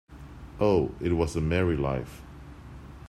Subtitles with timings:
[0.59, 2.23] Oh, it was a merry life!